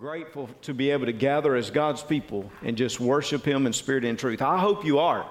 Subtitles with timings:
[0.00, 4.02] grateful to be able to gather as God's people and just worship Him in spirit
[4.02, 4.40] and truth.
[4.40, 5.26] I hope you are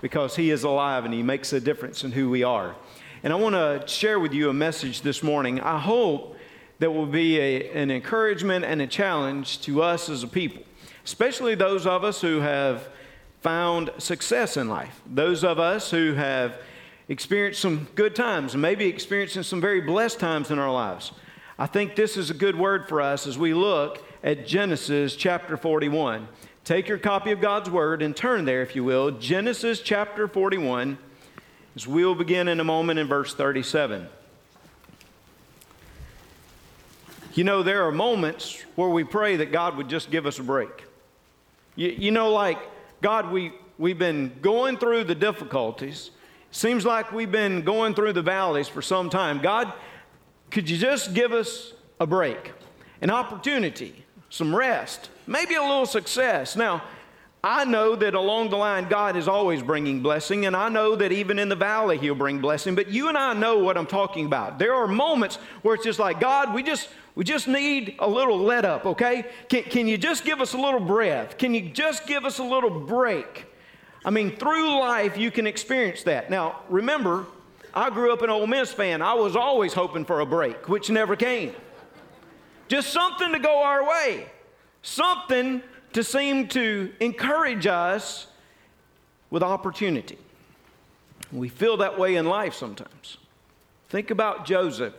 [0.00, 2.74] because He is alive and He makes a difference in who we are.
[3.22, 5.60] And I want to share with you a message this morning.
[5.60, 6.38] I hope
[6.78, 10.62] that will be a, an encouragement and a challenge to us as a people,
[11.04, 12.88] especially those of us who have
[13.42, 16.62] found success in life, those of us who have
[17.10, 21.12] experienced some good times and maybe experiencing some very blessed times in our lives.
[21.58, 25.54] I think this is a good word for us as we look at Genesis chapter
[25.54, 26.26] 41.
[26.64, 29.10] Take your copy of God's Word and turn there, if you will.
[29.10, 30.96] Genesis chapter 41,
[31.76, 34.08] as we'll begin in a moment in verse 37.
[37.34, 40.42] You know, there are moments where we pray that God would just give us a
[40.42, 40.84] break.
[41.76, 42.58] You, you know, like,
[43.02, 46.12] God, we, we've been going through the difficulties.
[46.50, 49.42] Seems like we've been going through the valleys for some time.
[49.42, 49.70] God,
[50.50, 52.52] could you just give us a break,
[53.02, 56.56] an opportunity, some rest, maybe a little success?
[56.56, 56.82] Now,
[57.44, 61.12] I know that along the line, God is always bringing blessing, and I know that
[61.12, 62.74] even in the valley, He'll bring blessing.
[62.74, 64.58] But you and I know what I'm talking about.
[64.58, 68.38] There are moments where it's just like, God, we just, we just need a little
[68.38, 69.26] let up, okay?
[69.48, 71.38] Can, can you just give us a little breath?
[71.38, 73.44] Can you just give us a little break?
[74.04, 76.28] I mean, through life, you can experience that.
[76.28, 77.26] Now, remember,
[77.72, 79.00] I grew up an Ole Miss fan.
[79.00, 81.52] I was always hoping for a break, which never came.
[82.68, 84.26] Just something to go our way,
[84.82, 85.62] something
[85.92, 88.26] to seem to encourage us
[89.30, 90.18] with opportunity.
[91.32, 93.18] We feel that way in life sometimes.
[93.88, 94.94] Think about Joseph,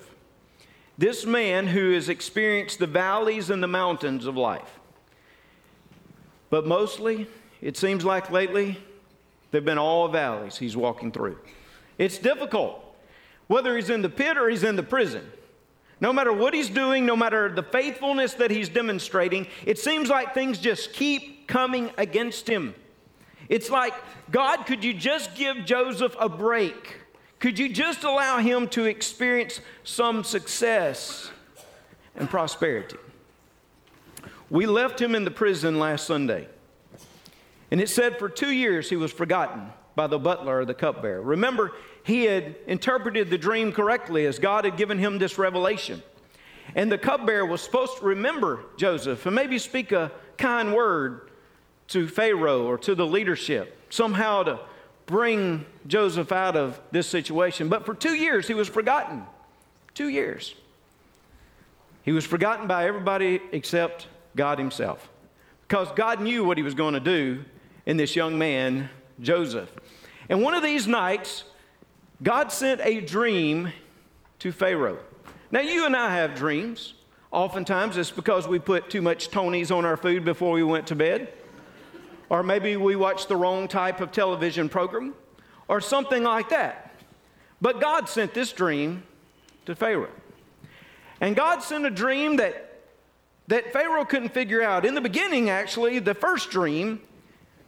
[0.97, 4.79] this man who has experienced the valleys and the mountains of life.
[6.50, 7.27] But mostly,
[7.61, 8.77] it seems like lately,
[9.52, 11.38] they've been all valleys he's walking through.
[11.97, 12.81] It's difficult,
[13.47, 15.29] whether he's in the pit or he's in the prison.
[16.05, 20.35] No matter what he's doing, no matter the faithfulness that he's demonstrating, it seems like
[20.35, 22.75] things just keep coming against him.
[23.49, 23.95] It's like,
[24.29, 26.97] God, could you just give Joseph a break?
[27.39, 31.31] Could you just allow him to experience some success
[32.15, 32.97] and prosperity?
[34.51, 36.47] We left him in the prison last Sunday.
[37.71, 41.23] And it said for two years he was forgotten by the butler or the cupbearer.
[41.23, 41.71] Remember,
[42.05, 46.03] he had interpreted the dream correctly as God had given him this revelation.
[46.75, 51.31] And the cupbearer was supposed to remember Joseph and maybe speak a kind word
[51.88, 54.59] to Pharaoh or to the leadership, somehow to
[55.07, 57.69] bring Joseph out of this situation.
[57.69, 59.23] But for two years, he was forgotten.
[59.95, 60.53] Two years.
[62.03, 64.05] He was forgotten by everybody except
[64.35, 65.09] God Himself.
[65.67, 67.44] Because God knew what He was going to do
[67.88, 69.71] in this young man, Joseph.
[70.29, 71.45] And one of these nights,
[72.23, 73.71] God sent a dream
[74.39, 74.99] to Pharaoh.
[75.51, 76.93] Now, you and I have dreams.
[77.31, 80.95] Oftentimes, it's because we put too much Tony's on our food before we went to
[80.95, 81.31] bed.
[82.29, 85.13] Or maybe we watched the wrong type of television program,
[85.67, 86.95] or something like that.
[87.61, 89.03] But God sent this dream
[89.65, 90.09] to Pharaoh.
[91.19, 92.81] And God sent a dream that,
[93.47, 94.85] that Pharaoh couldn't figure out.
[94.85, 97.01] In the beginning, actually, the first dream,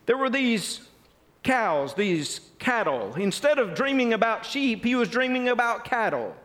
[0.06, 0.87] there were these
[1.48, 3.14] cows, these cattle.
[3.16, 6.36] Instead of dreaming about sheep, he was dreaming about cattle.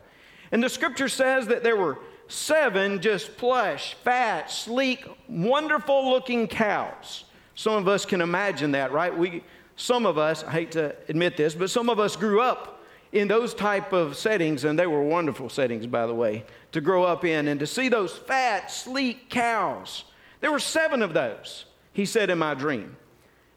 [0.52, 1.98] And the scripture says that there were
[2.28, 7.24] seven just plush, fat, sleek, wonderful looking cows.
[7.56, 9.16] Some of us can imagine that, right?
[9.16, 9.42] We,
[9.74, 12.80] some of us, I hate to admit this, but some of us grew up
[13.10, 17.02] in those type of settings, and they were wonderful settings, by the way, to grow
[17.02, 20.04] up in and to see those fat, sleek cows.
[20.40, 22.96] There were seven of those, he said in my dream.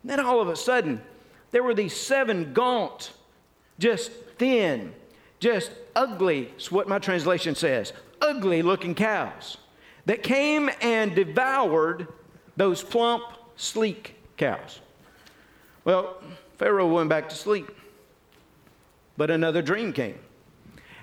[0.01, 1.01] And then all of a sudden,
[1.55, 3.13] there were these seven gaunt,
[3.79, 4.93] just thin,
[5.39, 9.55] just ugly, is what my translation says, ugly looking cows
[10.05, 12.09] that came and devoured
[12.57, 13.23] those plump,
[13.55, 14.81] sleek cows.
[15.85, 16.21] Well,
[16.57, 17.71] Pharaoh went back to sleep,
[19.15, 20.19] but another dream came.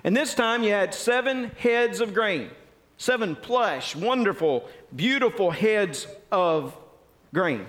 [0.03, 2.51] And this time you had seven heads of grain,
[2.97, 6.77] seven plush, wonderful, beautiful heads of
[7.33, 7.65] grain.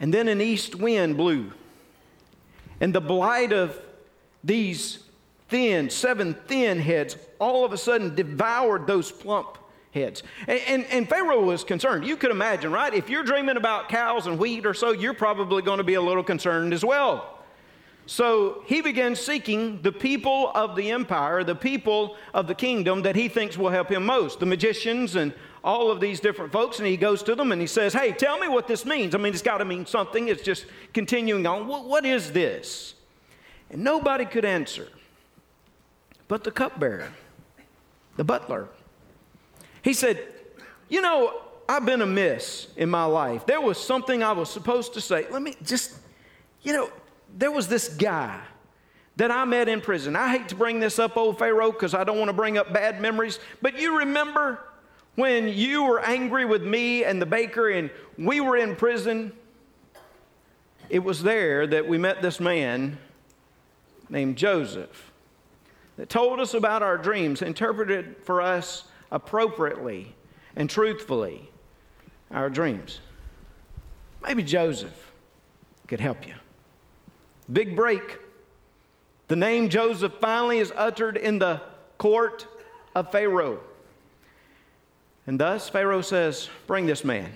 [0.00, 1.52] And then an east wind blew.
[2.80, 3.78] And the blight of
[4.42, 5.00] these
[5.48, 9.58] thin, seven thin heads all of a sudden devoured those plump
[9.92, 10.22] heads.
[10.46, 12.06] And, and, and, Pharaoh was concerned.
[12.06, 12.94] You could imagine, right?
[12.94, 16.00] If you're dreaming about cows and wheat or so, you're probably going to be a
[16.00, 17.38] little concerned as well.
[18.06, 23.14] So he began seeking the people of the empire, the people of the kingdom that
[23.14, 26.86] he thinks will help him most the magicians and all of these different folks, and
[26.86, 29.14] he goes to them and he says, Hey, tell me what this means.
[29.14, 30.28] I mean, it's got to mean something.
[30.28, 31.66] It's just continuing on.
[31.66, 32.94] What, what is this?
[33.70, 34.88] And nobody could answer
[36.30, 37.08] but the cupbearer,
[38.16, 38.68] the butler.
[39.82, 40.22] He said,
[40.88, 43.46] You know, I've been amiss in my life.
[43.46, 45.26] There was something I was supposed to say.
[45.28, 45.96] Let me just,
[46.62, 46.88] you know,
[47.36, 48.40] there was this guy
[49.16, 50.14] that I met in prison.
[50.14, 52.72] I hate to bring this up, old Pharaoh, because I don't want to bring up
[52.72, 54.60] bad memories, but you remember
[55.20, 59.32] when you were angry with me and the baker and we were in prison?
[60.88, 62.98] It was there that we met this man
[64.08, 65.12] named Joseph
[65.96, 70.14] that told us about our dreams, interpreted for us appropriately
[70.56, 71.50] and truthfully
[72.30, 73.00] our dreams.
[74.22, 75.12] Maybe Joseph
[75.86, 76.34] could help you.
[77.52, 78.18] Big break.
[79.28, 81.60] The name Joseph finally is uttered in the
[81.98, 82.46] court
[82.94, 83.60] of Pharaoh.
[85.26, 87.32] And thus Pharaoh says, Bring this man.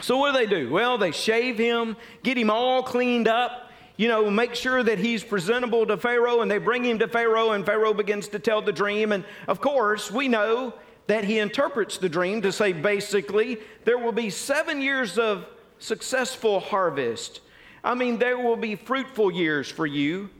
[0.00, 0.70] So what do they do?
[0.70, 5.24] Well, they shave him, get him all cleaned up, you know, make sure that he's
[5.24, 8.72] presentable to Pharaoh, and they bring him to Pharaoh, and Pharaoh begins to tell the
[8.72, 9.10] dream.
[9.12, 10.72] And of course, we know
[11.08, 15.46] that he interprets the dream to say basically, there will be seven years of
[15.80, 17.40] successful harvest.
[17.82, 20.30] I mean, there will be fruitful years for you,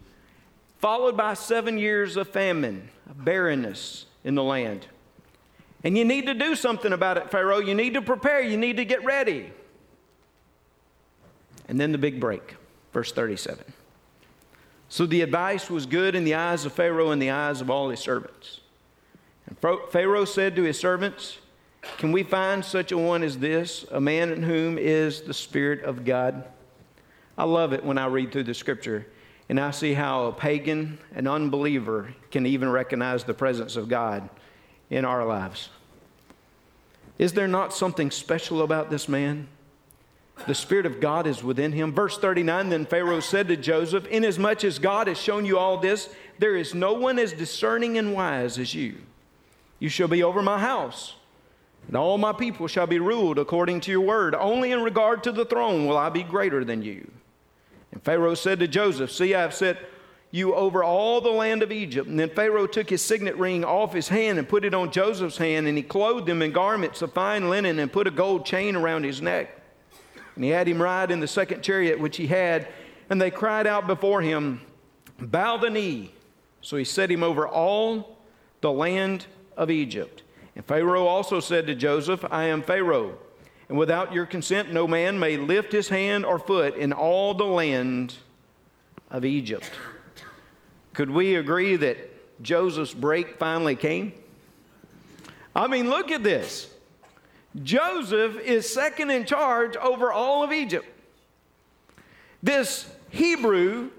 [0.78, 4.86] followed by seven years of famine, of barrenness in the land.
[5.84, 7.58] And you need to do something about it, Pharaoh.
[7.58, 9.52] You need to prepare, you need to get ready.
[11.68, 12.56] And then the big break,
[12.92, 13.64] verse 37.
[14.88, 17.90] So the advice was good in the eyes of Pharaoh and the eyes of all
[17.90, 18.60] his servants.
[19.46, 19.56] And
[19.90, 21.38] Pharaoh said to his servants,
[21.98, 25.84] Can we find such a one as this, a man in whom is the Spirit
[25.84, 26.44] of God?
[27.36, 29.06] I love it when I read through the scripture
[29.48, 34.28] and I see how a pagan, an unbeliever, can even recognize the presence of God
[34.90, 35.68] in our lives.
[37.18, 39.48] Is there not something special about this man?
[40.46, 41.92] The Spirit of God is within him.
[41.92, 46.08] Verse 39 Then Pharaoh said to Joseph, Inasmuch as God has shown you all this,
[46.38, 48.96] there is no one as discerning and wise as you.
[49.80, 51.14] You shall be over my house,
[51.86, 54.34] and all my people shall be ruled according to your word.
[54.34, 57.10] Only in regard to the throne will I be greater than you.
[57.92, 59.78] And Pharaoh said to Joseph, See, I have set
[60.30, 62.08] you over all the land of Egypt.
[62.08, 65.38] And then Pharaoh took his signet ring off his hand and put it on Joseph's
[65.38, 68.76] hand, and he clothed him in garments of fine linen and put a gold chain
[68.76, 69.50] around his neck.
[70.34, 72.68] And he had him ride in the second chariot which he had,
[73.10, 74.60] and they cried out before him,
[75.18, 76.12] Bow the knee.
[76.60, 78.18] So he set him over all
[78.60, 79.26] the land
[79.56, 80.22] of Egypt.
[80.54, 83.16] And Pharaoh also said to Joseph, I am Pharaoh,
[83.68, 87.44] and without your consent, no man may lift his hand or foot in all the
[87.44, 88.14] land
[89.10, 89.70] of Egypt.
[90.98, 91.96] Could we agree that
[92.42, 94.14] Joseph's break finally came?
[95.54, 96.74] I mean, look at this.
[97.62, 100.88] Joseph is second in charge over all of Egypt.
[102.42, 103.90] This Hebrew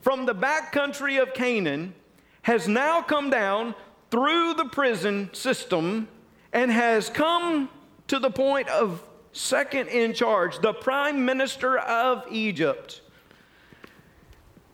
[0.00, 1.94] from the back country of Canaan
[2.42, 3.76] has now come down
[4.10, 6.08] through the prison system
[6.52, 7.68] and has come
[8.08, 9.00] to the point of
[9.30, 13.00] second in charge, the prime minister of Egypt.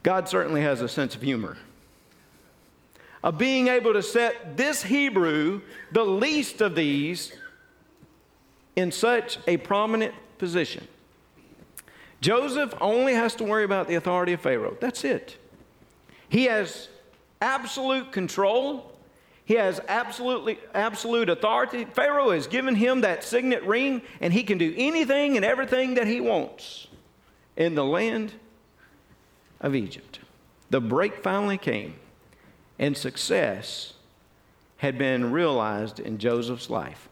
[0.09, 1.59] God certainly has a sense of humor.
[3.23, 5.61] Of being able to set this Hebrew,
[5.93, 7.31] the least of these,
[8.75, 10.89] in such a prominent position.
[12.23, 14.79] Joseph only has to worry about the authority of Pharaoh.
[14.81, 15.37] That's it.
[16.31, 16.89] He has
[17.43, 18.91] absolute control
[19.45, 21.87] he has absolutely absolute authority.
[21.87, 26.07] Pharaoh has given him that signet ring, and he can do anything and everything that
[26.07, 26.87] he wants
[27.57, 28.35] in the land
[29.61, 30.21] of Egypt.
[30.71, 31.95] The break finally came,
[32.79, 33.95] and success
[34.79, 37.09] had been realized in Joseph's life.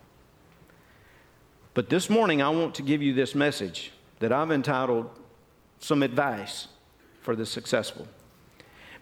[1.74, 5.10] But this morning, I want to give you this message that I've entitled
[5.80, 6.68] Some Advice
[7.20, 8.06] for the Successful.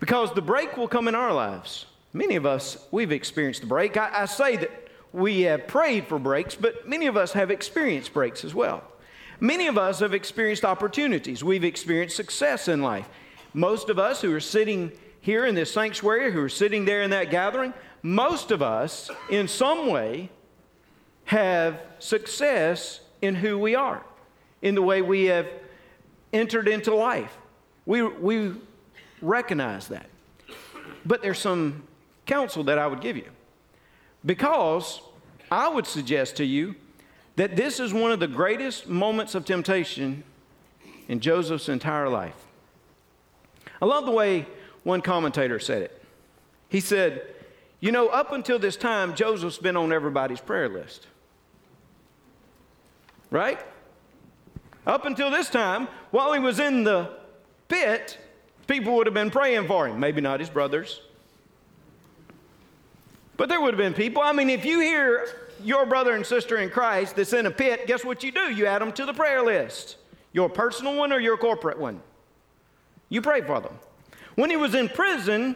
[0.00, 1.86] Because the break will come in our lives.
[2.12, 3.96] Many of us, we've experienced the break.
[3.96, 8.12] I, I say that we have prayed for breaks, but many of us have experienced
[8.12, 8.82] breaks as well.
[9.40, 11.44] Many of us have experienced opportunities.
[11.44, 13.08] We've experienced success in life.
[13.54, 17.10] Most of us who are sitting here in this sanctuary, who are sitting there in
[17.10, 20.28] that gathering, most of us, in some way,
[21.24, 24.04] have success in who we are,
[24.60, 25.46] in the way we have
[26.32, 27.34] entered into life.
[27.86, 28.52] We, we
[29.22, 30.06] recognize that.
[31.06, 31.84] But there's some
[32.26, 33.28] counsel that I would give you.
[34.26, 35.00] Because
[35.50, 36.74] I would suggest to you
[37.36, 40.24] that this is one of the greatest moments of temptation
[41.08, 42.34] in Joseph's entire life.
[43.80, 44.46] I love the way
[44.82, 46.02] one commentator said it.
[46.68, 47.22] He said,
[47.80, 51.06] You know, up until this time, Joseph's been on everybody's prayer list.
[53.30, 53.60] Right?
[54.86, 57.10] Up until this time, while he was in the
[57.68, 58.18] pit,
[58.66, 59.98] people would have been praying for him.
[59.98, 61.00] Maybe not his brothers,
[63.36, 64.22] but there would have been people.
[64.22, 65.28] I mean, if you hear
[65.62, 68.52] your brother and sister in Christ that's in a pit, guess what you do?
[68.52, 69.96] You add them to the prayer list.
[70.32, 72.00] Your personal one or your corporate one.
[73.14, 73.78] You pray for them.
[74.34, 75.54] When he was in prison,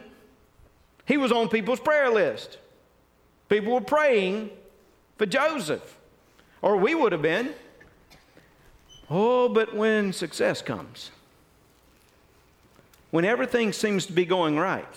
[1.05, 2.57] he was on people's prayer list.
[3.49, 4.51] People were praying
[5.17, 5.97] for Joseph,
[6.61, 7.53] or we would have been.
[9.09, 11.11] Oh, but when success comes,
[13.11, 14.87] when everything seems to be going right,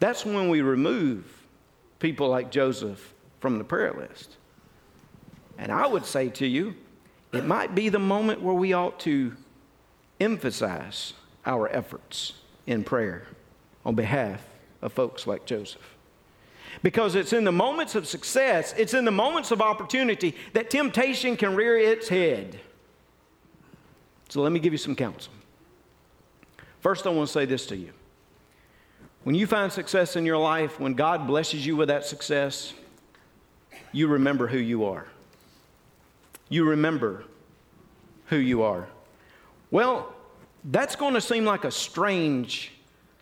[0.00, 1.40] that's when we remove
[2.00, 4.38] people like Joseph from the prayer list.
[5.56, 6.74] And I would say to you,
[7.32, 9.36] it might be the moment where we ought to
[10.20, 11.12] emphasize
[11.44, 12.34] our efforts
[12.66, 13.26] in prayer
[13.84, 14.42] on behalf
[14.82, 15.94] of folks like Joseph.
[16.82, 21.36] Because it's in the moments of success, it's in the moments of opportunity that temptation
[21.36, 22.58] can rear its head.
[24.28, 25.32] So let me give you some counsel.
[26.80, 27.92] First, I want to say this to you.
[29.24, 32.74] When you find success in your life, when God blesses you with that success,
[33.92, 35.06] you remember who you are.
[36.48, 37.24] You remember
[38.26, 38.86] who you are.
[39.70, 40.14] Well,
[40.64, 42.72] that's going to seem like a strange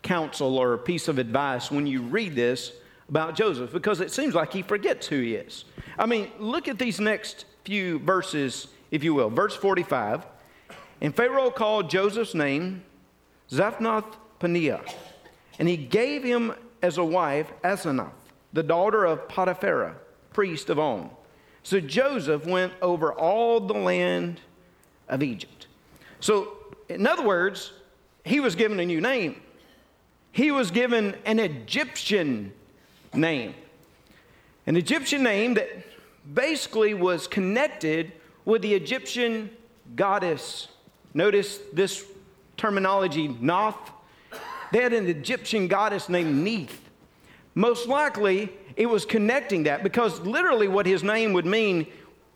[0.01, 2.71] counsel or a piece of advice when you read this
[3.09, 5.65] about Joseph because it seems like he forgets who he is.
[5.97, 9.29] I mean, look at these next few verses, if you will.
[9.29, 10.25] Verse 45
[11.01, 12.83] And Pharaoh called Joseph's name
[13.49, 14.87] Zaphnath Paneah,
[15.59, 18.11] and he gave him as a wife Asenath,
[18.53, 19.95] the daughter of Potiphera,
[20.33, 21.09] priest of On.
[21.63, 24.41] So Joseph went over all the land
[25.09, 25.67] of Egypt.
[26.19, 26.53] So,
[26.89, 27.71] in other words,
[28.23, 29.41] he was given a new name.
[30.31, 32.51] He was given an Egyptian
[33.13, 33.55] name.
[34.67, 35.69] An Egyptian name that
[36.33, 38.11] basically was connected
[38.43, 39.49] with the Egyptian
[39.95, 40.67] goddess.
[41.13, 42.03] Notice this
[42.57, 43.91] terminology, Noth.
[44.71, 46.81] They had an Egyptian goddess named Neith.
[47.53, 51.87] Most likely, it was connecting that because literally what his name would mean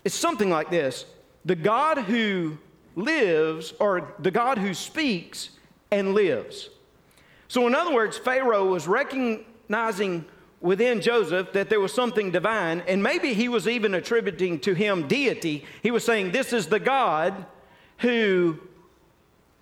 [0.05, 1.05] is something like this
[1.45, 2.57] the God who
[2.99, 5.51] lives, or the God who speaks
[5.91, 6.69] and lives.
[7.47, 10.25] So, in other words, Pharaoh was recognizing
[10.61, 15.07] within Joseph that there was something divine, and maybe he was even attributing to him
[15.07, 15.65] deity.
[15.81, 17.45] He was saying, This is the God
[17.99, 18.59] who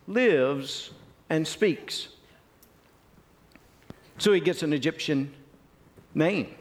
[0.07, 0.91] lives
[1.29, 2.09] and speaks.
[4.17, 5.33] So he gets an Egyptian
[6.13, 6.53] name.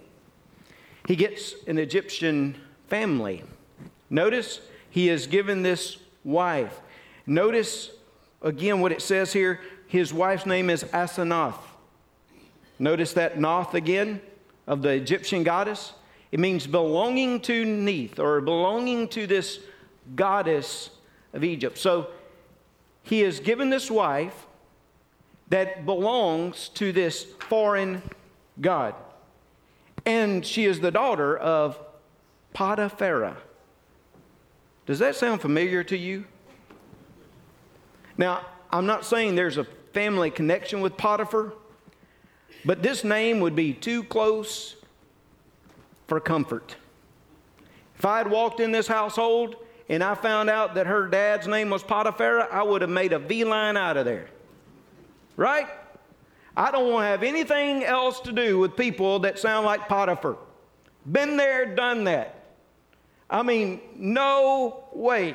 [1.09, 3.45] He gets an Egyptian family.
[4.11, 6.80] Notice he is given this wife.
[7.25, 7.90] Notice
[8.42, 9.61] again what it says here.
[9.87, 11.54] His wife's name is Asenath.
[12.78, 14.21] Notice that Noth again
[14.66, 15.95] of the Egyptian goddess.
[16.33, 19.61] It means belonging to Neith or belonging to this
[20.14, 20.90] goddess
[21.33, 21.78] of Egypt.
[21.78, 22.09] So
[23.04, 24.47] he is given this wife
[25.49, 28.02] that belongs to this foreign
[28.61, 28.95] god.
[30.04, 31.78] And she is the daughter of
[32.52, 33.37] Potiphera.
[34.87, 36.25] Does that sound familiar to you?
[38.16, 41.52] Now, I'm not saying there's a family connection with Potiphar,
[42.64, 44.76] but this name would be too close
[46.07, 46.76] for comfort.
[47.99, 49.57] If I had walked in this household
[49.88, 53.19] and I found out that her dad's name was Potiphar, I would have made a
[53.19, 54.28] V line out of there.
[55.37, 55.66] Right?
[56.57, 60.37] I don't want to have anything else to do with people that sound like Potiphar.
[61.11, 62.36] Been there, done that.
[63.28, 65.35] I mean, no way.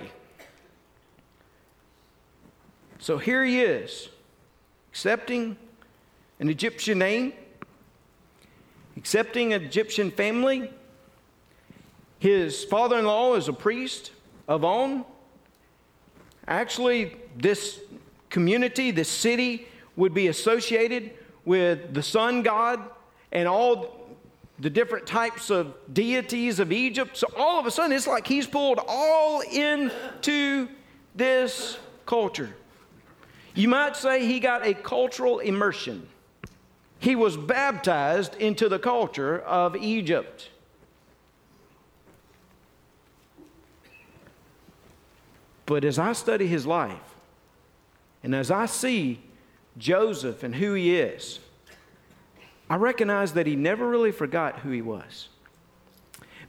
[3.00, 4.10] So here he is,
[4.91, 5.57] accepting
[6.39, 7.33] an Egyptian name,
[8.95, 10.71] accepting an Egyptian family.
[12.19, 14.12] His father in law is a priest
[14.48, 15.03] of On.
[16.48, 17.79] Actually, this
[18.29, 21.12] community, this city, would be associated
[21.43, 22.79] with the sun god
[23.31, 24.00] and all
[24.62, 27.18] the different types of deities of Egypt.
[27.18, 30.70] So all of a sudden, it's like he's pulled all into
[31.15, 32.56] this culture.
[33.56, 36.08] You might say he got a cultural immersion.
[37.00, 40.50] He was baptized into the culture of Egypt.
[45.65, 47.15] But as I study his life,
[48.24, 49.22] and as I see
[49.77, 51.39] Joseph and who he is,
[52.71, 55.27] I recognize that he never really forgot who he was.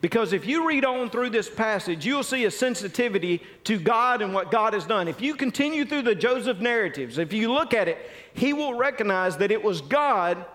[0.00, 4.32] Because if you read on through this passage, you'll see a sensitivity to God and
[4.32, 5.08] what God has done.
[5.08, 9.36] If you continue through the Joseph narratives, if you look at it, he will recognize
[9.38, 10.46] that it was God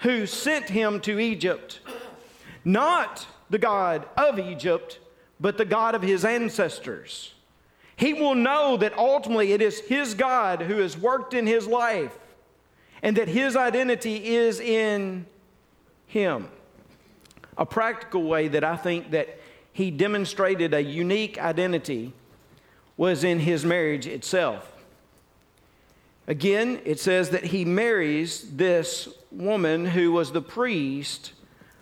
[0.00, 1.80] who sent him to Egypt.
[2.62, 4.98] Not the God of Egypt,
[5.40, 7.32] but the God of his ancestors.
[7.96, 12.18] He will know that ultimately it is his God who has worked in his life
[13.02, 15.26] and that his identity is in
[16.06, 16.48] him.
[17.58, 19.38] a practical way that I think that
[19.72, 22.12] he demonstrated a unique identity
[22.96, 24.72] was in his marriage itself.
[26.26, 31.32] Again, it says that he marries this woman who was the priest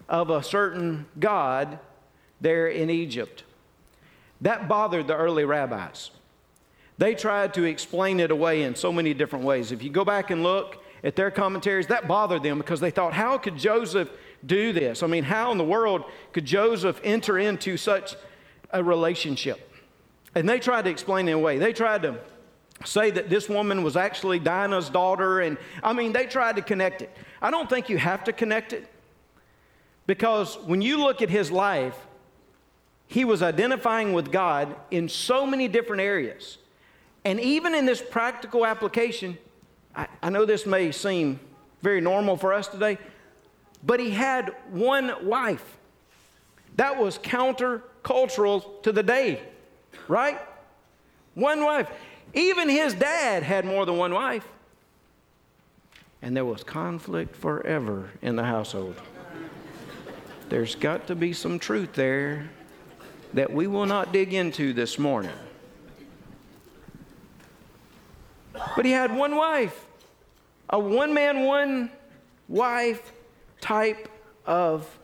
[0.09, 1.79] of a certain god
[2.41, 3.45] there in Egypt.
[4.41, 6.11] That bothered the early rabbis.
[6.99, 9.73] They tried to explain it away in so many different ways.
[9.73, 13.13] If you go back and look at their commentaries, that bothered them because they thought,
[13.13, 14.11] how could Joseph
[14.45, 15.03] do this?
[15.03, 18.17] I mean, how in the world could Joseph enter into such
[18.71, 19.71] a relationship?
[20.35, 21.59] And they tried to explain it away.
[21.59, 22.19] They tried to
[22.85, 25.41] say that this woman was actually Dinah's daughter.
[25.41, 27.15] And I mean, they tried to connect it.
[27.41, 28.91] I don't think you have to connect it
[30.07, 31.97] because when you look at his life,
[33.07, 36.59] he was identifying with God in so many different areas.
[37.25, 39.39] And even in this practical application,
[39.95, 41.41] I, I know this may seem
[41.83, 42.99] very normal for us today,
[43.85, 45.77] but he had one wife.
[46.77, 49.41] That was countercultural to the day,
[50.09, 50.41] right?
[51.35, 51.89] One wife.
[52.33, 54.47] Even his dad had more than one wife.
[56.23, 58.97] And there was conflict forever in the household.
[60.49, 62.49] There's got to be some truth there
[63.35, 65.33] that we will not dig into this morning.
[68.77, 69.84] But he had one wife,
[70.71, 71.91] a one man, one
[72.49, 73.13] wife
[73.61, 74.09] type
[74.47, 74.99] of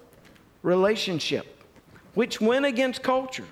[0.62, 1.64] relationship,
[2.14, 3.46] which went against culture,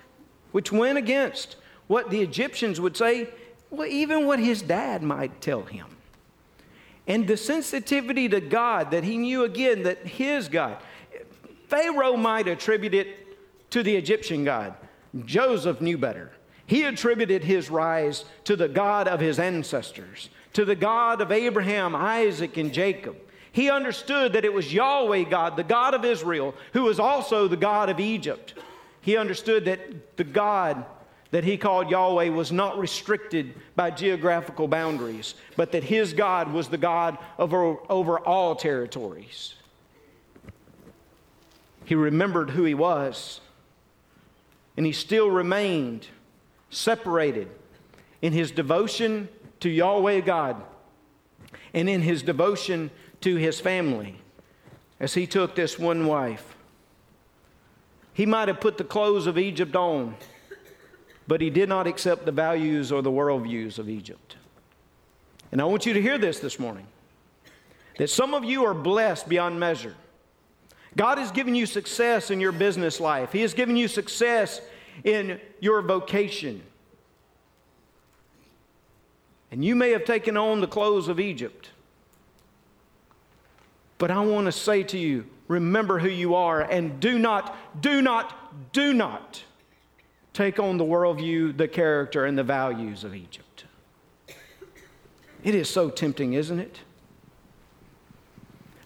[0.52, 3.28] which went against what the Egyptians would say,
[3.70, 5.86] well, even what his dad might tell him.
[7.06, 10.76] And the sensitivity to God that he knew again that his God,
[11.66, 14.74] Pharaoh might attribute it to the Egyptian God.
[15.24, 16.30] Joseph knew better.
[16.66, 21.94] He attributed his rise to the God of his ancestors, to the God of Abraham,
[21.94, 23.16] Isaac, and Jacob.
[23.52, 27.56] He understood that it was Yahweh God, the God of Israel, who was also the
[27.56, 28.54] God of Egypt.
[29.00, 30.84] He understood that the God
[31.30, 36.68] that he called Yahweh was not restricted by geographical boundaries, but that his God was
[36.68, 39.54] the God over, over all territories.
[41.84, 43.40] He remembered who he was,
[44.76, 46.06] and he still remained
[46.70, 47.48] separated
[48.22, 49.28] in his devotion
[49.60, 50.62] to Yahweh God
[51.74, 52.90] and in his devotion
[53.20, 54.16] to his family
[55.00, 56.56] as he took this one wife.
[58.12, 60.16] He might have put the clothes of Egypt on,
[61.26, 64.36] but he did not accept the values or the worldviews of Egypt.
[65.52, 66.86] And I want you to hear this this morning
[67.98, 69.94] that some of you are blessed beyond measure.
[70.96, 74.60] God has given you success in your business life, He has given you success
[75.04, 76.62] in your vocation.
[79.50, 81.70] And you may have taken on the clothes of Egypt.
[83.96, 88.02] But I want to say to you remember who you are and do not, do
[88.02, 89.42] not, do not
[90.34, 93.64] take on the worldview, the character, and the values of Egypt.
[95.42, 96.80] It is so tempting, isn't it?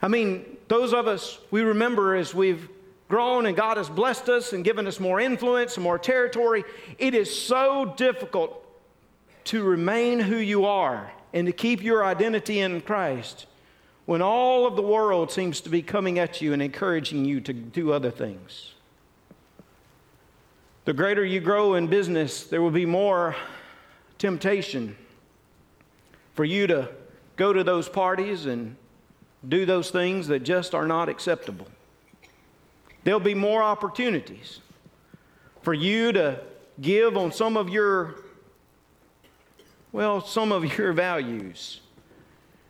[0.01, 2.69] I mean, those of us, we remember as we've
[3.09, 6.65] grown and God has blessed us and given us more influence and more territory,
[6.99, 8.62] it is so difficult
[9.45, 13.47] to remain who you are and to keep your identity in Christ
[14.05, 17.53] when all of the world seems to be coming at you and encouraging you to
[17.53, 18.75] do other things.
[20.85, 23.37] The greater you grow in business, there will be more
[24.19, 24.97] temptation
[26.35, 26.89] for you to
[27.37, 28.77] go to those parties and
[29.49, 31.67] do those things that just are not acceptable.
[33.05, 34.61] There'll be more opportunities
[35.63, 36.41] for you to
[36.81, 38.17] give on some of your
[39.93, 41.81] well, some of your values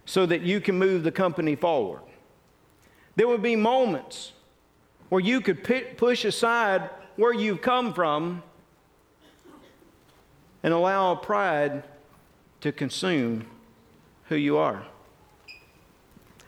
[0.05, 2.03] so that you can move the company forward.
[3.15, 4.33] There would be moments
[5.09, 5.63] where you could
[5.97, 8.43] push aside where you've come from
[10.63, 11.85] and allow pride
[12.61, 13.47] to consume
[14.29, 14.85] who you are.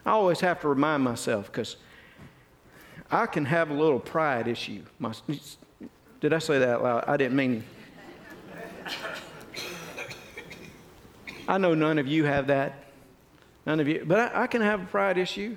[0.06, 1.76] I always have to remind myself because
[3.10, 4.82] I can have a little pride issue.
[4.98, 5.12] My,
[6.20, 7.04] did I say that out loud?
[7.06, 7.64] I didn't mean.
[11.46, 12.85] I know none of you have that.
[13.66, 14.04] None of you.
[14.07, 15.57] But I, I can have a pride issue.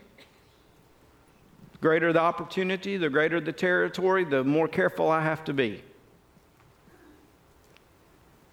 [1.73, 5.83] The greater the opportunity, the greater the territory, the more careful I have to be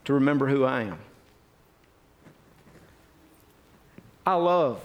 [0.04, 0.98] to remember who I am.
[4.26, 4.82] I love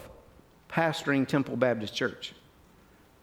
[0.70, 2.34] pastoring Temple Baptist Church.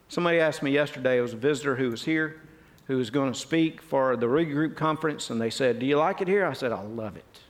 [0.09, 2.41] Somebody asked me yesterday, it was a visitor who was here,
[2.87, 6.21] who was going to speak for the regroup conference, and they said, Do you like
[6.21, 6.47] it here?
[6.47, 7.41] I said, I love it.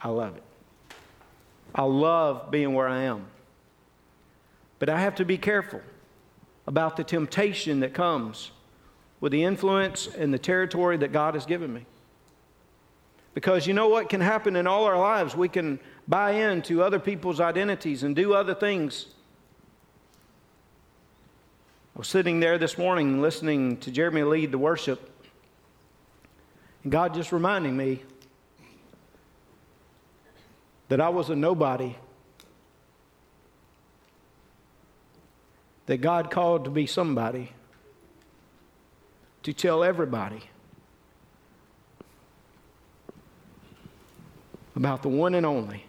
[0.00, 0.42] I love it.
[1.74, 3.26] I love being where I am.
[4.78, 5.80] But I have to be careful
[6.66, 8.50] about the temptation that comes
[9.20, 11.86] with the influence and the territory that God has given me.
[13.34, 15.34] Because you know what can happen in all our lives?
[15.34, 19.06] We can buy into other people's identities and do other things.
[21.94, 25.10] I was sitting there this morning listening to Jeremy lead the worship,
[26.82, 28.02] and God just reminding me
[30.92, 31.96] that I was a nobody,
[35.86, 37.50] that God called to be somebody,
[39.42, 40.42] to tell everybody
[44.76, 45.86] about the one and only,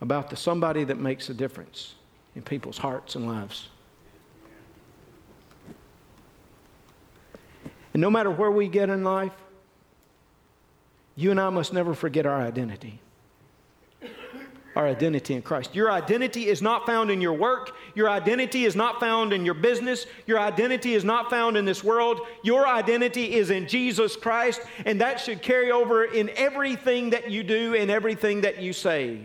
[0.00, 1.94] about the somebody that makes a difference
[2.34, 3.68] in people's hearts and lives.
[7.92, 9.30] And no matter where we get in life,
[11.18, 13.00] you and I must never forget our identity.
[14.76, 15.74] Our identity in Christ.
[15.74, 17.74] Your identity is not found in your work.
[17.96, 20.06] Your identity is not found in your business.
[20.28, 22.20] Your identity is not found in this world.
[22.44, 27.42] Your identity is in Jesus Christ, and that should carry over in everything that you
[27.42, 29.18] do and everything that you say.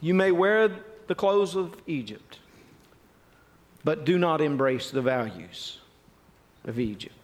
[0.00, 0.70] You may wear
[1.08, 2.38] the clothes of Egypt,
[3.84, 5.76] but do not embrace the values
[6.64, 7.19] of Egypt.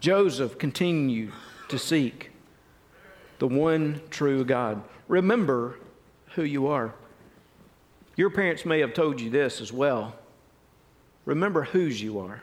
[0.00, 1.32] Joseph continued
[1.68, 2.30] to seek
[3.38, 4.82] the one true God.
[5.06, 5.78] Remember
[6.34, 6.94] who you are.
[8.16, 10.14] Your parents may have told you this as well.
[11.24, 12.42] Remember whose you are.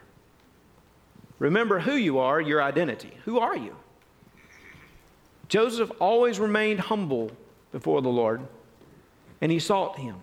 [1.40, 3.12] Remember who you are, your identity.
[3.26, 3.76] Who are you?
[5.48, 7.32] Joseph always remained humble
[7.72, 8.42] before the Lord,
[9.42, 10.16] and he sought him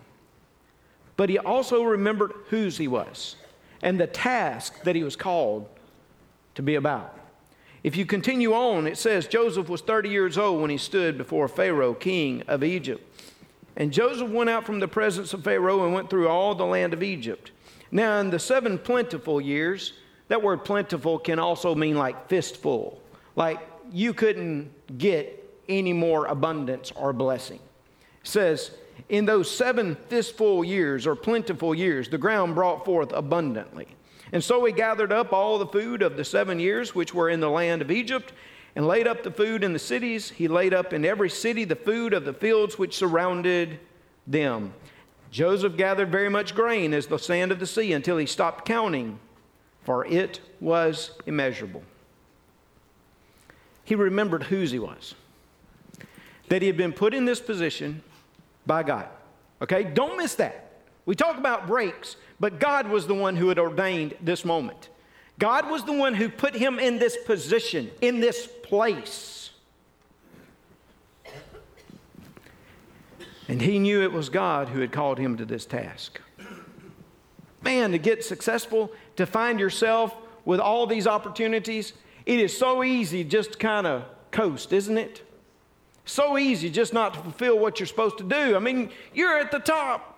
[1.16, 3.36] but he also remembered whose he was
[3.82, 5.68] and the task that he was called
[6.54, 7.18] to be about.
[7.82, 11.48] If you continue on, it says Joseph was 30 years old when he stood before
[11.48, 13.04] Pharaoh, king of Egypt.
[13.76, 16.92] And Joseph went out from the presence of Pharaoh and went through all the land
[16.92, 17.50] of Egypt.
[17.90, 19.94] Now, in the seven plentiful years,
[20.28, 23.02] that word plentiful can also mean like fistful,
[23.34, 27.60] like you couldn't get any more abundance or blessing.
[28.22, 28.70] It says,
[29.08, 33.88] in those seven fistful years or plentiful years, the ground brought forth abundantly.
[34.32, 37.40] And so he gathered up all the food of the seven years which were in
[37.40, 38.32] the land of Egypt,
[38.74, 40.30] and laid up the food in the cities.
[40.30, 43.78] He laid up in every city the food of the fields which surrounded
[44.26, 44.72] them.
[45.30, 49.18] Joseph gathered very much grain as the sand of the sea until he stopped counting,
[49.82, 51.82] for it was immeasurable.
[53.84, 55.14] He remembered whose he was,
[56.48, 58.02] that he had been put in this position
[58.66, 59.08] by God.
[59.60, 59.84] Okay?
[59.84, 60.71] Don't miss that.
[61.04, 64.88] We talk about breaks, but God was the one who had ordained this moment.
[65.38, 69.50] God was the one who put him in this position, in this place.
[73.48, 76.20] And he knew it was God who had called him to this task.
[77.62, 81.92] Man, to get successful, to find yourself with all these opportunities,
[82.24, 85.22] it is so easy just to kind of coast, isn't it?
[86.04, 88.56] So easy just not to fulfill what you're supposed to do.
[88.56, 90.11] I mean, you're at the top.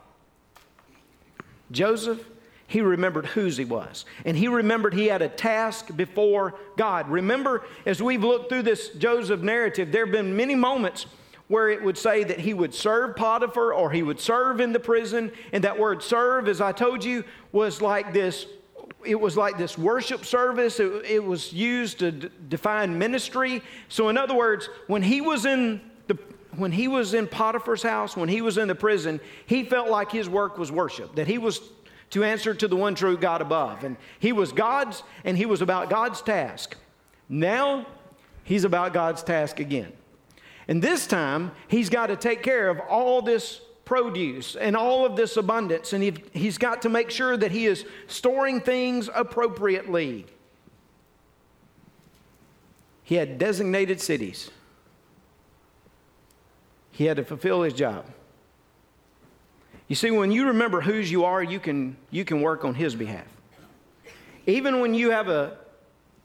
[1.71, 2.25] Joseph,
[2.67, 4.05] he remembered whose he was.
[4.25, 7.09] And he remembered he had a task before God.
[7.09, 11.07] Remember, as we've looked through this Joseph narrative, there have been many moments
[11.49, 14.81] where it would say that he would serve Potiphar or he would serve in the
[14.81, 15.31] prison.
[15.53, 18.47] And that word serve, as I told you, was like this
[19.05, 20.81] it was like this worship service.
[20.81, 23.63] It, it was used to d- define ministry.
[23.89, 25.81] So, in other words, when he was in
[26.57, 30.11] when he was in Potiphar's house, when he was in the prison, he felt like
[30.11, 31.61] his work was worship, that he was
[32.11, 33.85] to answer to the one true God above.
[33.85, 36.77] And he was God's, and he was about God's task.
[37.29, 37.87] Now,
[38.45, 39.93] he's about God's task again.
[40.69, 45.17] And this time, he's got to take care of all this produce and all of
[45.17, 50.27] this abundance, and he, he's got to make sure that he is storing things appropriately.
[53.03, 54.51] He had designated cities.
[56.95, 58.07] He had to fulfill his job.
[59.89, 62.95] You see, when you remember whose you are, you can, you can work on his
[62.95, 63.27] behalf.
[64.47, 65.59] Even when you have a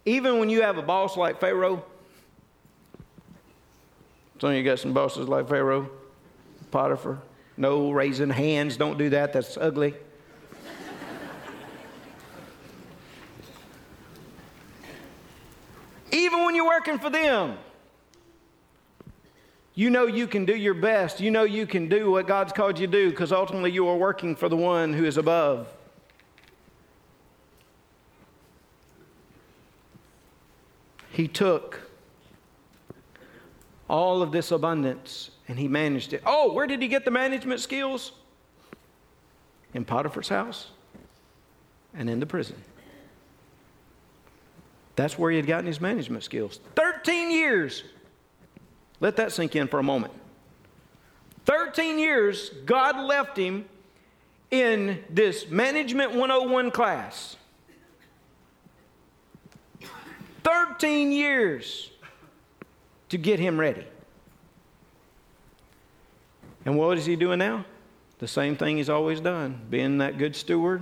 [0.06, 1.84] even when you have a boss like Pharaoh,
[4.40, 5.90] some of you got some bosses like Pharaoh,
[6.72, 7.20] Potiphar,
[7.58, 8.78] no raising hands.
[8.78, 9.34] Don't do that.
[9.34, 9.94] That's ugly.
[16.12, 17.58] Even when you're working for them,
[19.80, 21.22] you know you can do your best.
[21.22, 23.96] You know you can do what God's called you to do because ultimately you are
[23.96, 25.68] working for the one who is above.
[31.12, 31.90] He took
[33.88, 36.24] all of this abundance and he managed it.
[36.26, 38.12] Oh, where did he get the management skills?
[39.74, 40.72] in Potiphar's house
[41.94, 42.56] and in the prison.
[44.96, 46.60] That's where he had gotten his management skills.
[46.76, 47.84] 13 years.
[49.00, 50.14] Let that sink in for a moment.
[51.46, 53.66] 13 years, God left him
[54.52, 57.38] in this Management 101 class.
[60.44, 61.92] 13 years
[63.10, 63.86] to get him ready.
[66.66, 67.66] And what is he doing now?
[68.20, 70.82] The same thing he's always done being that good steward,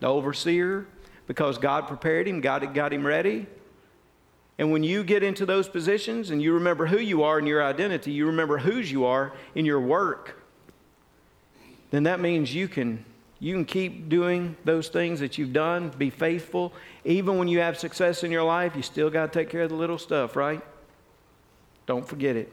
[0.00, 0.86] the overseer,
[1.26, 3.46] because God prepared him, God got him ready.
[4.58, 7.62] And when you get into those positions and you remember who you are in your
[7.62, 10.42] identity, you remember whose you are in your work,
[11.90, 13.04] then that means you can
[13.40, 16.72] you can keep doing those things that you've done, be faithful.
[17.04, 19.70] Even when you have success in your life, you still got to take care of
[19.70, 20.60] the little stuff, right?
[21.86, 22.52] Don't forget it.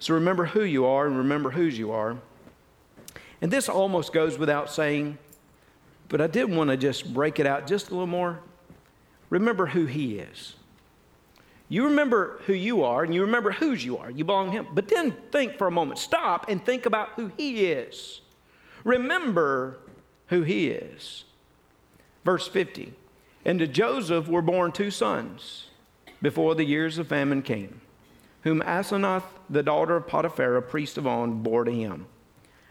[0.00, 2.16] So remember who you are and remember whose you are.
[3.40, 5.18] And this almost goes without saying,
[6.08, 8.40] but I did want to just break it out just a little more.
[9.30, 10.54] Remember who He is.
[11.68, 14.10] You remember who you are and you remember whose you are.
[14.10, 14.66] You belong to Him.
[14.72, 15.98] But then think for a moment.
[15.98, 18.20] Stop and think about who He is.
[18.84, 19.78] Remember
[20.28, 21.24] who He is.
[22.24, 22.92] Verse 50
[23.44, 25.66] And to Joseph were born two sons
[26.20, 27.80] before the years of famine came,
[28.42, 32.06] whom Asenath, the daughter of Potiphar, priest of On, bore to him.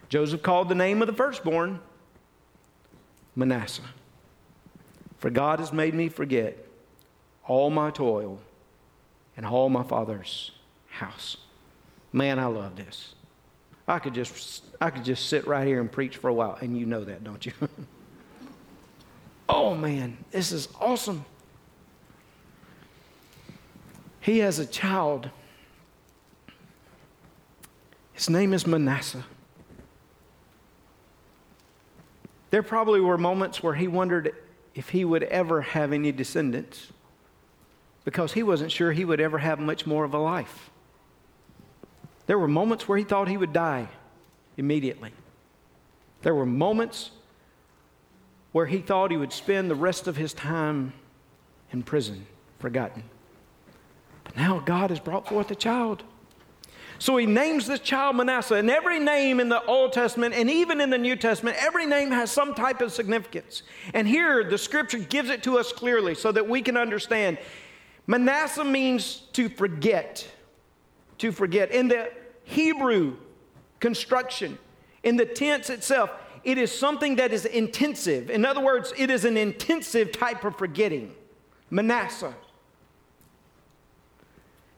[0.10, 1.80] Joseph called the name of the firstborn
[3.36, 3.82] Manasseh.
[5.18, 6.58] For God has made me forget
[7.48, 8.40] all my toil
[9.36, 10.52] and all my father's
[10.90, 11.38] house.
[12.14, 13.16] Man, I love this.
[13.88, 16.78] I could just I could just sit right here and preach for a while, and
[16.78, 17.54] you know that, don't you?
[19.50, 21.24] oh man, this is awesome.
[24.20, 25.30] He has a child.
[28.12, 29.24] His name is Manasseh.
[32.50, 34.36] There probably were moments where he wondered
[34.78, 36.92] if he would ever have any descendants
[38.06, 40.70] because he wasn't sure he would ever have much more of a life.
[42.28, 43.90] There were moments where he thought he would die
[44.56, 45.12] immediately.
[46.22, 47.10] There were moments
[48.52, 50.94] where he thought he would spend the rest of his time
[51.72, 52.28] in prison,
[52.60, 53.04] forgotten.
[54.26, 56.04] But now God has brought forth a child.
[57.00, 58.56] So he names this child Manasseh.
[58.56, 62.12] And every name in the Old Testament and even in the New Testament, every name
[62.12, 63.64] has some type of significance.
[63.94, 67.38] And here the scripture gives it to us clearly so that we can understand.
[68.08, 70.28] Manasseh means to forget.
[71.20, 71.72] To forget.
[71.72, 72.12] In the
[72.44, 73.18] Hebrew
[73.80, 74.58] construction,
[75.04, 76.10] in the tense itself,
[76.44, 78.30] it is something that is intensive.
[78.30, 81.14] In other words, it is an intensive type of forgetting.
[81.70, 82.34] Manasseh.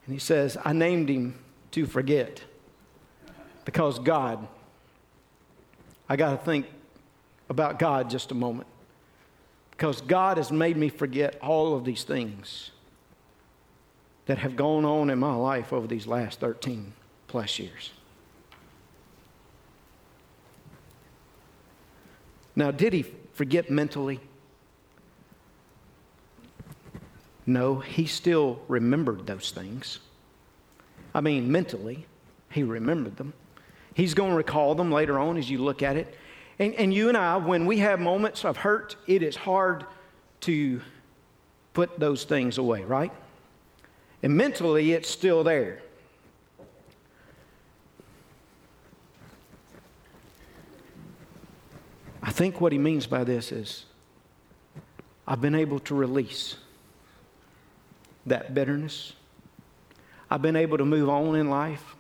[0.06, 1.36] And he says, I named him
[1.72, 2.44] to forget.
[3.66, 4.48] Because God,
[6.08, 6.66] I got to think
[7.50, 8.68] about God just a moment.
[9.72, 12.72] Because God has made me forget all of these things
[14.26, 16.94] that have gone on in my life over these last 13
[17.28, 17.92] plus years.
[22.56, 23.04] Now, did he
[23.34, 24.20] forget mentally?
[27.46, 30.00] No, he still remembered those things.
[31.14, 32.06] I mean, mentally,
[32.52, 33.34] he remembered them.
[33.94, 36.16] He's going to recall them later on as you look at it.
[36.60, 39.86] And, and you and I, when we have moments of hurt, it is hard
[40.42, 40.82] to
[41.74, 43.12] put those things away, right?
[44.22, 45.82] And mentally, it's still there.
[52.22, 53.86] I think what he means by this is
[55.28, 56.58] I've been able to release
[58.26, 59.14] that bitterness,
[60.30, 61.96] I've been able to move on in life.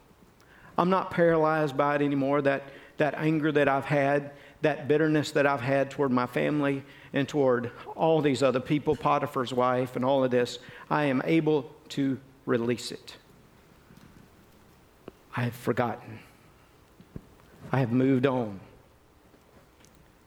[0.77, 2.41] I'm not paralyzed by it anymore.
[2.41, 2.63] That,
[2.97, 7.71] that anger that I've had, that bitterness that I've had toward my family and toward
[7.95, 12.91] all these other people, Potiphar's wife, and all of this, I am able to release
[12.91, 13.17] it.
[15.35, 16.19] I have forgotten.
[17.71, 18.59] I have moved on.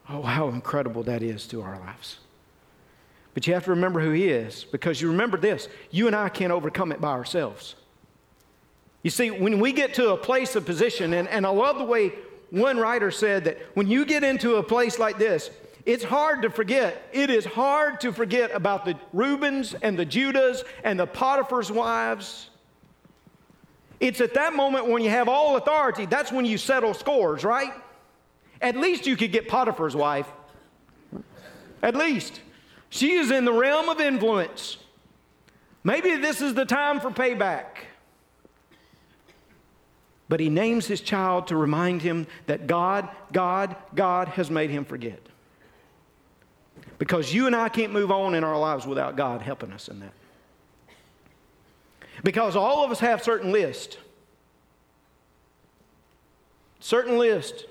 [0.09, 2.19] Oh, how incredible that is to our lives.
[3.35, 6.29] But you have to remember who He is because you remember this you and I
[6.29, 7.77] can't overcome it by ourselves.
[9.03, 11.85] You see, when we get to a place of position, and, and I love the
[11.85, 12.13] way
[12.51, 15.51] one writer said that when you get into a place like this,
[15.85, 17.09] it's hard to forget.
[17.13, 22.51] It is hard to forget about the Reubens and the Judahs and the Potiphar's wives.
[23.99, 27.73] It's at that moment when you have all authority, that's when you settle scores, right?
[28.61, 30.31] At least you could get Potiphar's wife.
[31.83, 32.41] At least.
[32.91, 34.77] She is in the realm of influence.
[35.83, 37.65] Maybe this is the time for payback.
[40.33, 44.87] But he names his child to remind him that God, God, God has made him
[44.87, 45.21] forget.
[46.97, 50.01] Because you and I can't move on in our lives without God helping us in
[50.01, 50.15] that.
[52.25, 53.99] Because all of us have certain lists.
[56.81, 57.65] Certain lists.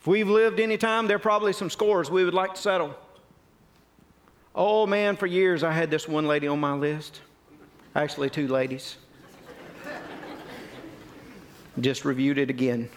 [0.00, 2.96] If we've lived any time, there are probably some scores we would like to settle.
[4.56, 7.20] Oh man, for years I had this one lady on my list.
[7.94, 8.96] Actually, two ladies.
[11.80, 12.88] Just reviewed it again.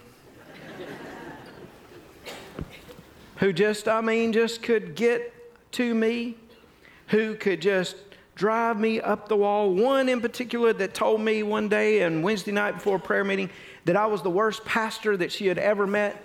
[3.38, 5.34] Who just, I mean, just could get
[5.74, 6.36] to me,
[7.08, 7.96] who could just
[8.36, 9.74] drive me up the wall.
[9.74, 13.50] One in particular that told me one day and Wednesday night before prayer meeting
[13.86, 16.22] that I was the worst pastor that she had ever met.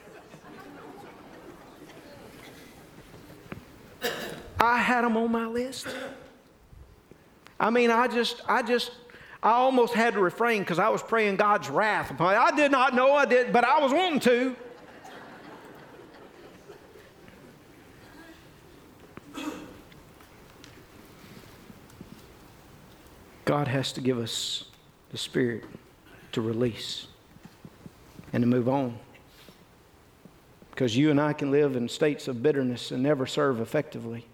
[4.59, 5.87] I had them on my list.
[7.59, 8.91] I mean, I just, I just,
[9.43, 12.95] I almost had to refrain because I was praying God's wrath upon I did not
[12.95, 14.57] know I did, but I was wanting to.
[23.47, 24.67] God has to give us
[25.11, 25.65] the Spirit
[26.33, 27.09] to release
[28.33, 28.97] and to move on.
[30.71, 34.25] Because you and I can live in states of bitterness and never serve effectively.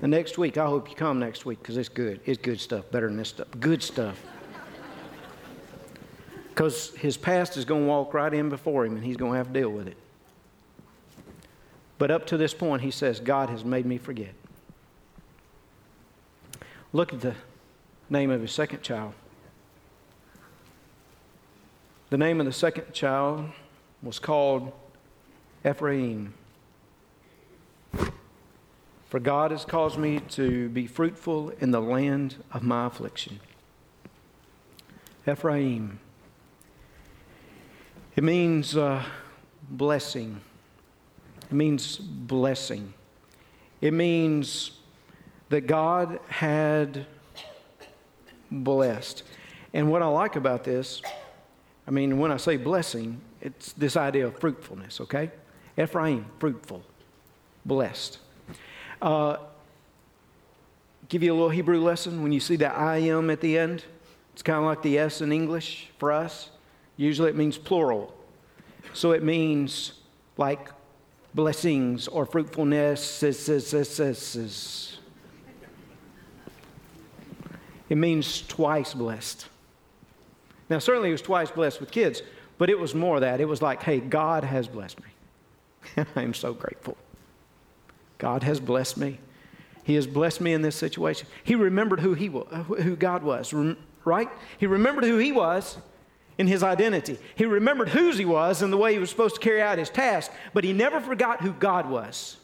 [0.00, 2.20] The next week, I hope you come next week because it's good.
[2.24, 3.48] It's good stuff, better than this stuff.
[3.60, 4.18] Good stuff.
[6.48, 9.38] Because his past is going to walk right in before him and he's going to
[9.38, 9.96] have to deal with it.
[11.98, 14.32] But up to this point, he says, God has made me forget.
[16.94, 17.34] Look at the
[18.08, 19.12] name of his second child.
[22.08, 23.50] The name of the second child
[24.02, 24.72] was called
[25.64, 26.34] Ephraim.
[29.10, 33.40] For God has caused me to be fruitful in the land of my affliction.
[35.28, 35.98] Ephraim.
[38.14, 39.02] It means uh,
[39.68, 40.40] blessing.
[41.42, 42.94] It means blessing.
[43.80, 44.78] It means
[45.48, 47.04] that God had
[48.48, 49.24] blessed.
[49.74, 51.02] And what I like about this,
[51.84, 55.32] I mean, when I say blessing, it's this idea of fruitfulness, okay?
[55.76, 56.84] Ephraim, fruitful,
[57.66, 58.18] blessed.
[59.00, 59.36] Uh,
[61.08, 62.22] give you a little Hebrew lesson.
[62.22, 63.84] When you see that I am at the end,
[64.32, 66.50] it's kind of like the S in English for us.
[66.96, 68.14] Usually it means plural.
[68.92, 69.92] So it means
[70.36, 70.70] like
[71.34, 73.22] blessings or fruitfulness.
[77.90, 79.48] It means twice blessed.
[80.68, 82.22] Now, certainly he was twice blessed with kids,
[82.56, 83.40] but it was more that.
[83.40, 86.04] It was like, hey, God has blessed me.
[86.16, 86.96] I am so grateful.
[88.20, 89.18] God has blessed me.
[89.82, 91.26] He has blessed me in this situation.
[91.42, 93.52] He remembered who he who God was,
[94.04, 94.28] right?
[94.58, 95.78] He remembered who he was
[96.38, 97.18] in his identity.
[97.34, 99.90] He remembered whose he was and the way he was supposed to carry out his
[99.90, 102.36] task, but he never forgot who God was.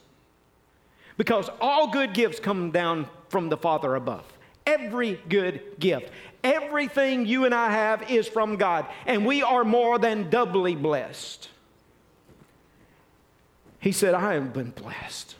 [1.16, 4.24] Because all good gifts come down from the Father above.
[4.66, 6.10] Every good gift.
[6.42, 11.48] Everything you and I have is from God, and we are more than doubly blessed.
[13.78, 15.36] He said, I have been blessed.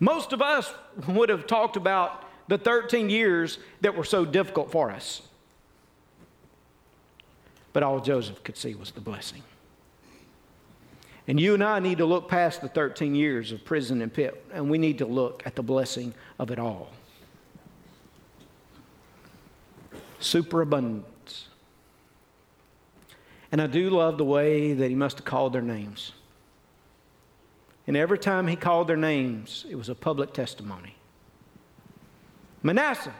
[0.00, 0.72] Most of us
[1.08, 5.22] would have talked about the 13 years that were so difficult for us.
[7.72, 9.42] But all Joseph could see was the blessing.
[11.26, 14.44] And you and I need to look past the 13 years of prison and pit,
[14.52, 16.90] and we need to look at the blessing of it all.
[20.20, 21.48] Superabundance.
[23.50, 26.12] And I do love the way that he must have called their names.
[27.86, 30.96] And every time he called their names, it was a public testimony.
[32.62, 33.14] Manasseh,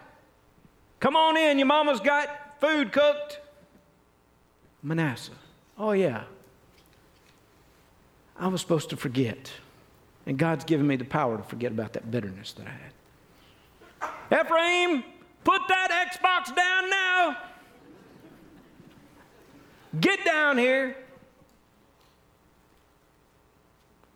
[1.00, 1.58] come on in.
[1.58, 3.40] Your mama's got food cooked.
[4.82, 5.32] Manasseh,
[5.78, 6.24] oh yeah.
[8.36, 9.52] I was supposed to forget.
[10.26, 14.46] And God's given me the power to forget about that bitterness that I had.
[14.46, 15.04] Ephraim,
[15.44, 17.36] put that Xbox down now.
[20.00, 20.96] Get down here.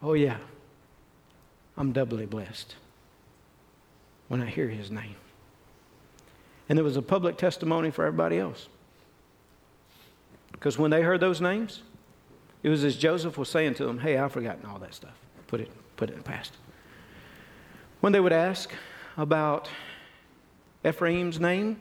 [0.02, 0.38] Oh, yeah,
[1.76, 2.76] I'm doubly blessed
[4.28, 5.16] when I hear his name.
[6.68, 8.68] And there was a public testimony for everybody else.
[10.52, 11.82] Because when they heard those names,
[12.62, 15.14] it was as Joseph was saying to them, Hey, I've forgotten all that stuff.
[15.46, 16.52] Put it, put it in the past.
[18.00, 18.72] When they would ask
[19.16, 19.68] about
[20.84, 21.78] Ephraim's name,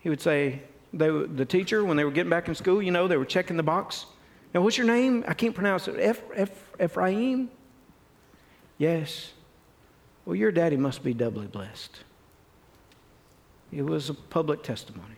[0.00, 3.08] he would say, they, the teacher, when they were getting back in school, you know,
[3.08, 4.06] they were checking the box.
[4.54, 5.24] Now, what's your name?
[5.28, 5.96] I can't pronounce it.
[5.98, 6.50] Eph, Eph,
[6.82, 7.50] Ephraim?
[8.78, 9.32] Yes.
[10.24, 12.00] Well, your daddy must be doubly blessed.
[13.72, 15.16] It was a public testimony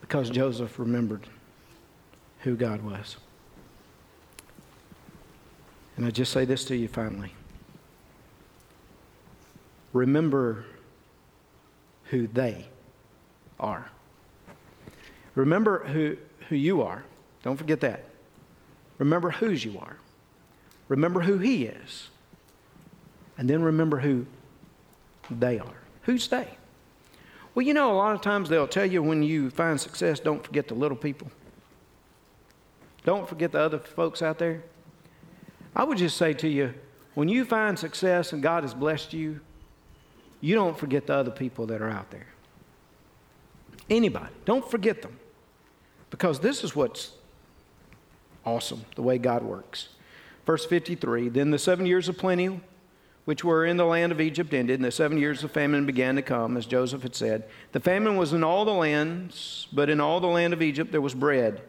[0.00, 1.26] because Joseph remembered
[2.40, 3.16] who God was.
[5.96, 7.32] And I just say this to you finally.
[9.92, 10.64] Remember
[12.04, 12.66] who they
[13.60, 13.90] are.
[15.34, 16.16] Remember who,
[16.52, 17.02] who you are.
[17.42, 18.04] Don't forget that.
[18.98, 19.96] Remember whose you are.
[20.86, 22.10] Remember who He is.
[23.38, 24.26] And then remember who
[25.30, 25.78] they are.
[26.02, 26.46] Who's they?
[27.54, 30.44] Well, you know, a lot of times they'll tell you when you find success, don't
[30.44, 31.30] forget the little people.
[33.06, 34.62] Don't forget the other folks out there.
[35.74, 36.74] I would just say to you,
[37.14, 39.40] when you find success and God has blessed you,
[40.42, 42.26] you don't forget the other people that are out there.
[43.88, 44.34] Anybody.
[44.44, 45.16] Don't forget them.
[46.12, 47.12] Because this is what's
[48.44, 49.88] awesome, the way God works.
[50.44, 52.60] Verse 53 Then the seven years of plenty,
[53.24, 56.14] which were in the land of Egypt, ended, and the seven years of famine began
[56.16, 57.48] to come, as Joseph had said.
[57.72, 61.00] The famine was in all the lands, but in all the land of Egypt there
[61.00, 61.62] was bread.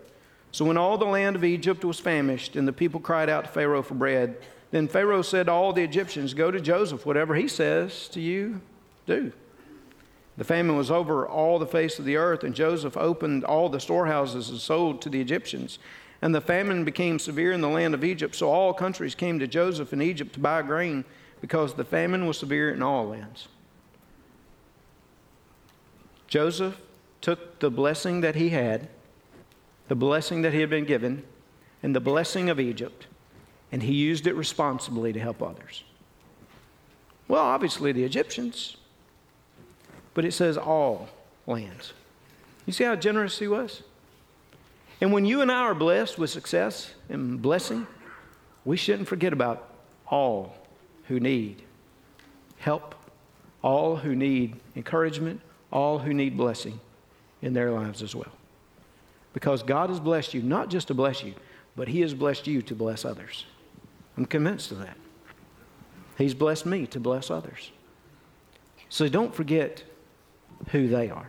[0.51, 3.49] So when all the land of Egypt was famished, and the people cried out to
[3.49, 4.35] Pharaoh for bread,
[4.71, 8.59] then Pharaoh said to all the Egyptians, Go to Joseph, whatever he says to you,
[9.05, 9.31] do.
[10.37, 13.79] The famine was over all the face of the earth, and Joseph opened all the
[13.79, 15.77] storehouses and sold to the Egyptians.
[16.21, 19.47] And the famine became severe in the land of Egypt, so all countries came to
[19.47, 21.05] Joseph in Egypt to buy grain
[21.41, 23.47] because the famine was severe in all lands.
[26.27, 26.79] Joseph
[27.21, 28.87] took the blessing that he had,
[29.87, 31.23] the blessing that he had been given,
[31.83, 33.05] and the blessing of Egypt,
[33.71, 35.83] and he used it responsibly to help others.
[37.27, 38.77] Well, obviously, the Egyptians
[40.13, 41.09] but it says all
[41.47, 41.93] lands.
[42.65, 43.83] You see how generous he was?
[45.01, 47.87] And when you and I are blessed with success and blessing,
[48.63, 49.69] we shouldn't forget about
[50.07, 50.55] all
[51.07, 51.61] who need
[52.57, 52.95] help,
[53.61, 55.41] all who need encouragement,
[55.71, 56.79] all who need blessing
[57.41, 58.31] in their lives as well.
[59.33, 61.33] Because God has blessed you, not just to bless you,
[61.75, 63.45] but He has blessed you to bless others.
[64.15, 64.95] I'm convinced of that.
[66.17, 67.71] He's blessed me to bless others.
[68.89, 69.83] So don't forget
[70.71, 71.27] who they are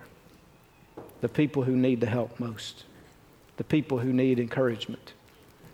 [1.25, 2.85] the people who need the help most,
[3.57, 5.15] the people who need encouragement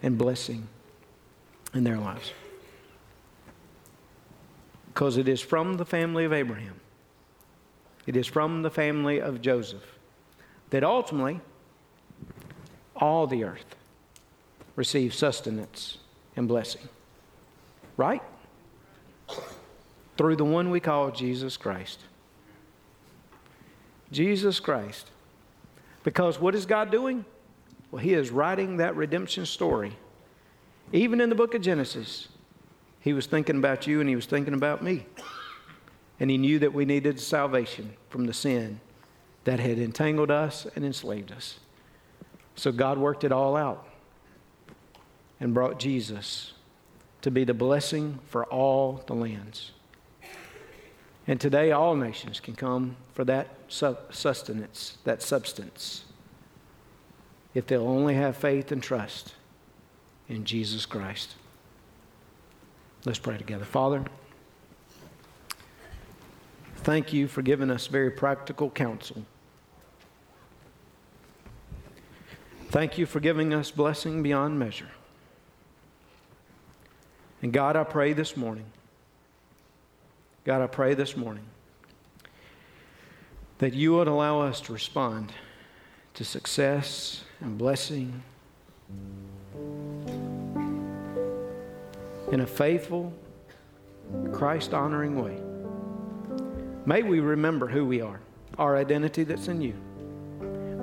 [0.00, 0.68] and blessing
[1.74, 2.30] in their lives.
[4.86, 6.76] Because it is from the family of Abraham,
[8.06, 9.98] it is from the family of Joseph
[10.70, 11.40] that ultimately
[12.94, 13.74] all the earth
[14.76, 15.98] receives sustenance
[16.36, 16.88] and blessing.
[17.96, 18.22] Right?
[20.16, 21.98] Through the one we call Jesus Christ.
[24.12, 25.10] Jesus Christ.
[26.02, 27.24] Because what is God doing?
[27.90, 29.96] Well, He is writing that redemption story.
[30.92, 32.28] Even in the book of Genesis,
[33.00, 35.06] He was thinking about you and He was thinking about me.
[36.18, 38.80] And He knew that we needed salvation from the sin
[39.44, 41.58] that had entangled us and enslaved us.
[42.54, 43.86] So God worked it all out
[45.38, 46.52] and brought Jesus
[47.22, 49.72] to be the blessing for all the lands.
[51.26, 56.04] And today, all nations can come for that sustenance, that substance,
[57.54, 59.34] if they'll only have faith and trust
[60.28, 61.34] in Jesus Christ.
[63.04, 63.64] Let's pray together.
[63.64, 64.04] Father,
[66.78, 69.24] thank you for giving us very practical counsel.
[72.68, 74.90] Thank you for giving us blessing beyond measure.
[77.42, 78.66] And God, I pray this morning
[80.44, 81.44] God, I pray this morning
[83.60, 85.32] that you would allow us to respond
[86.14, 88.22] to success and blessing
[92.32, 93.12] in a faithful,
[94.32, 95.38] Christ honoring way.
[96.86, 98.20] May we remember who we are,
[98.56, 99.74] our identity that's in you.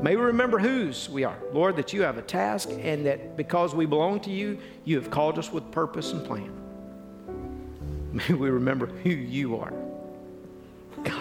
[0.03, 1.39] May we remember whose we are.
[1.51, 5.09] Lord, that you have a task and that because we belong to you, you have
[5.09, 6.53] called us with purpose and plan.
[8.11, 9.73] May we remember who you are,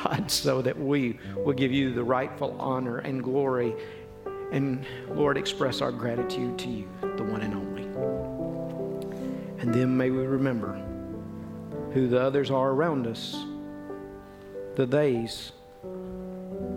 [0.06, 3.74] God, so that we will give you the rightful honor and glory.
[4.52, 7.82] And Lord, express our gratitude to you, the one and only.
[9.60, 10.82] And then may we remember
[11.92, 13.36] who the others are around us,
[14.76, 15.52] the theys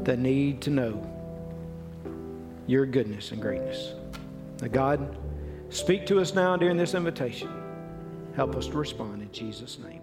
[0.03, 1.05] that need to know
[2.67, 3.93] your goodness and greatness.
[4.61, 5.17] Now, God,
[5.69, 7.49] speak to us now during this invitation.
[8.35, 9.98] Help us to respond in Jesus' name.